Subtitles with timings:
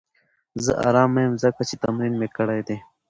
[0.63, 2.77] زه ارامه یم ځکه چې تمرین مې کړی دی.